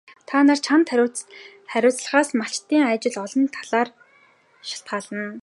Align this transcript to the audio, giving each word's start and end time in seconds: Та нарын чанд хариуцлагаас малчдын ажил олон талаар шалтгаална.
Та 0.27 0.35
нарын 0.47 0.63
чанд 0.65 0.85
хариуцлагаас 1.71 2.29
малчдын 2.39 2.83
ажил 2.93 3.15
олон 3.25 3.43
талаар 3.55 3.89
шалтгаална. 4.67 5.25